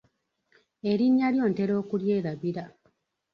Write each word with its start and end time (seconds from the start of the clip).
Erinnya 0.91 1.27
lyo 1.33 1.45
ntera 1.51 1.73
okulyerabira. 1.81 2.63